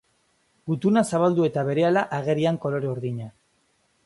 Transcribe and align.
Gutuna 0.71 1.03
zabaldu 1.11 1.45
eta 1.49 1.67
berehala 1.69 2.05
agerian 2.21 2.59
kolore 2.65 2.91
urdina. 2.97 3.31